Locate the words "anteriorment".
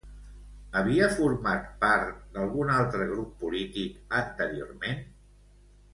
4.25-5.09